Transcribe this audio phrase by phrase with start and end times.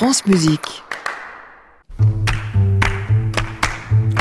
[0.00, 0.82] France Musique.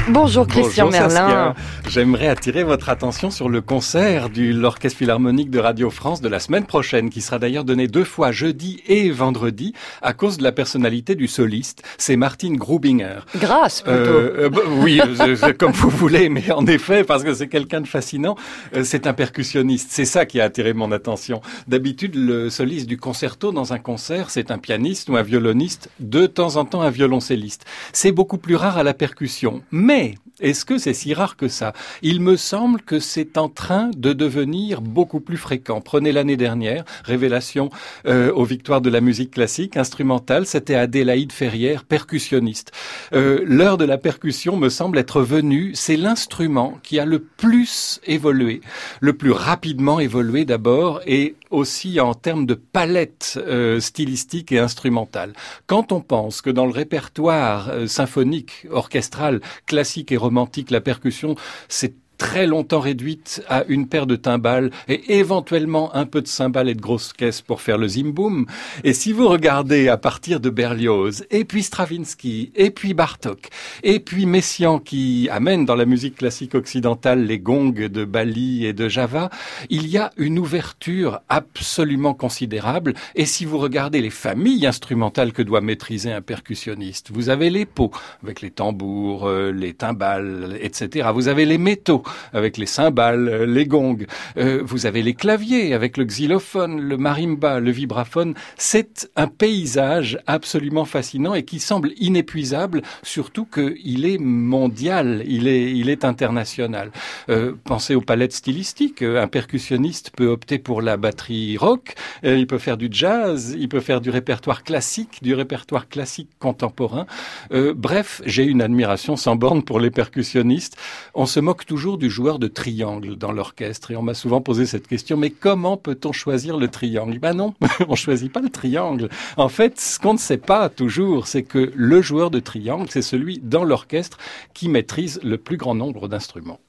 [0.10, 1.54] Bonjour Christian Bonjour, Merlin.
[1.88, 6.40] J'aimerais attirer votre attention sur le concert de l'Orchestre Philharmonique de Radio France de la
[6.40, 10.52] semaine prochaine, qui sera d'ailleurs donné deux fois jeudi et vendredi à cause de la
[10.52, 11.84] personnalité du soliste.
[12.00, 13.20] C'est Martine Grubinger.
[13.36, 13.98] Grâce plutôt.
[13.98, 17.82] Euh, euh, bah, oui, euh, comme vous voulez, mais en effet, parce que c'est quelqu'un
[17.82, 18.36] de fascinant,
[18.76, 19.90] euh, c'est un percussionniste.
[19.92, 21.42] C'est ça qui a attiré mon attention.
[21.68, 26.26] D'habitude, le soliste du concerto dans un concert, c'est un pianiste ou un violoniste, de
[26.26, 27.66] temps en temps un violoncelliste.
[27.94, 29.62] C'est beaucoup plus rare à la percussion.
[29.72, 29.99] Mais
[30.40, 31.74] est-ce que c'est si rare que ça?
[32.02, 35.82] Il me semble que c'est en train de devenir beaucoup plus fréquent.
[35.82, 37.70] Prenez l'année dernière, révélation
[38.06, 42.72] euh, aux victoires de la musique classique instrumentale, c'était Adélaïde Ferrière, percussionniste.
[43.14, 45.72] Euh, L'heure de la percussion me semble être venue.
[45.74, 48.62] C'est l'instrument qui a le plus évolué,
[49.02, 55.34] le plus rapidement évolué d'abord, et aussi en termes de palette euh, stylistique et instrumentale.
[55.68, 61.36] Quand on pense que dans le répertoire euh, symphonique, orchestral, classique et romantique, la percussion,
[61.68, 66.70] c'est très longtemps réduite à une paire de timbales et éventuellement un peu de cymbales
[66.70, 68.46] et de grosses caisses pour faire le zimboum.
[68.84, 73.48] Et si vous regardez à partir de Berlioz, et puis Stravinsky, et puis Bartok,
[73.82, 78.74] et puis Messiaen qui amène dans la musique classique occidentale les gongs de Bali et
[78.74, 79.30] de Java,
[79.70, 82.94] il y a une ouverture absolument considérable.
[83.16, 87.66] Et si vous regardez les familles instrumentales que doit maîtriser un percussionniste, vous avez les
[87.66, 87.92] pots
[88.24, 91.10] avec les tambours, euh, les timbales, etc.
[91.14, 94.06] Vous avez les métaux avec les cymbales, les gongs.
[94.38, 98.34] Euh, vous avez les claviers avec le xylophone, le marimba, le vibraphone.
[98.58, 105.72] C'est un paysage absolument fascinant et qui semble inépuisable, surtout qu'il est mondial, il est,
[105.72, 106.92] il est international.
[107.30, 109.02] Euh, pensez aux palettes stylistiques.
[109.02, 113.70] Un percussionniste peut opter pour la batterie rock, euh, il peut faire du jazz, il
[113.70, 117.06] peut faire du répertoire classique, du répertoire classique contemporain.
[117.52, 120.78] Euh, bref, j'ai une admiration sans borne pour les percussionnistes.
[121.14, 124.66] On se moque toujours du joueur de triangle dans l'orchestre et on m'a souvent posé
[124.66, 127.20] cette question, mais comment peut-on choisir le triangle?
[127.20, 127.54] Ben non,
[127.88, 129.10] on choisit pas le triangle.
[129.38, 133.04] En fait, ce qu'on ne sait pas toujours, c'est que le joueur de triangle, c'est
[133.04, 134.18] celui dans l'orchestre
[134.54, 136.60] qui maîtrise le plus grand nombre d'instruments.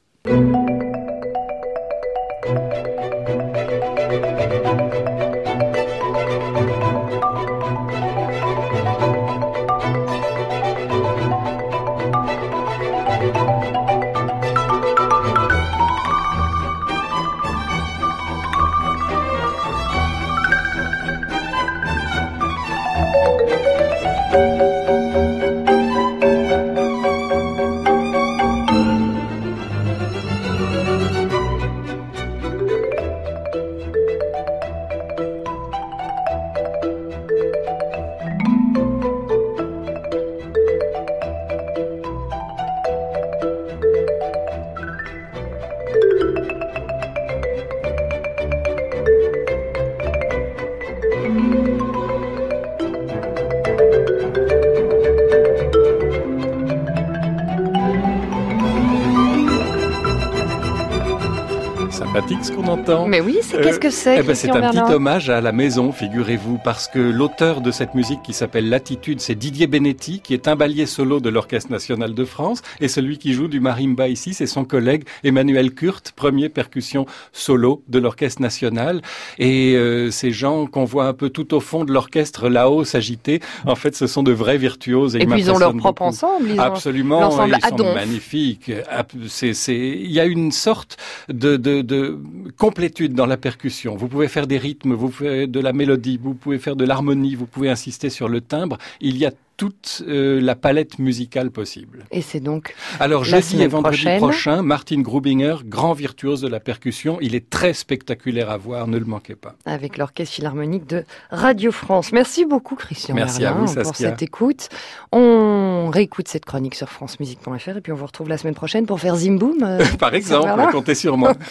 [62.00, 63.06] Sympathique ce qu'on entend.
[63.06, 65.92] Mais oui, c'est qu'est-ce que c'est Eh ben, c'est un petit hommage à la maison,
[65.92, 70.48] figurez-vous, parce que l'auteur de cette musique qui s'appelle Latitude, c'est Didier Benetti, qui est
[70.48, 74.32] un balier solo de l'Orchestre national de France, et celui qui joue du marimba ici,
[74.32, 79.02] c'est son collègue Emmanuel Kurt, premier percussion solo de l'Orchestre national.
[79.38, 83.40] Et euh, ces gens qu'on voit un peu tout au fond de l'orchestre là-haut s'agiter,
[83.66, 85.16] en fait, ce sont de vrais virtuoses.
[85.16, 86.04] Et ils puis ils ont leur propre beaucoup.
[86.08, 86.48] ensemble.
[86.50, 86.58] Ils.
[86.60, 87.94] Absolument, ils sont Adonf.
[87.94, 88.72] magnifiques.
[88.90, 90.96] Ap- C'est, c'est, il y a une sorte
[91.28, 92.18] de, de, de
[92.56, 93.96] complétude dans la percussion.
[93.96, 97.34] Vous pouvez faire des rythmes, vous pouvez de la mélodie, vous pouvez faire de l'harmonie,
[97.34, 98.78] vous pouvez insister sur le timbre.
[99.00, 102.06] Il y a toute euh, la palette musicale possible.
[102.10, 104.18] Et c'est donc Alors La jeudi et vendredi prochaine.
[104.18, 108.96] prochain, Martin Grubinger, grand virtuose de la percussion, il est très spectaculaire à voir, ne
[108.96, 109.56] le manquez pas.
[109.66, 112.10] avec l'Orchestre Philharmonique de Radio France.
[112.12, 114.08] Merci beaucoup Christian Merci à Merlin vous, pour Saskia.
[114.10, 114.70] cette écoute.
[115.12, 118.98] On réécoute cette chronique sur francemusique.fr et puis on vous retrouve la semaine prochaine pour
[118.98, 119.58] faire Zimboum.
[119.62, 121.34] euh, Par exemple, comptez sur moi.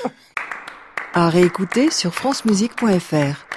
[1.13, 3.48] À réécouter sur francemusique.fr.